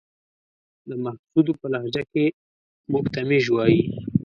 د 0.87 0.91
محسودو 1.03 1.53
په 1.59 1.65
لهجه 1.73 2.03
کې 2.11 2.25
موږ 2.91 3.05
ته 3.13 3.21
ميژ 3.29 3.45
وايې. 3.55 3.79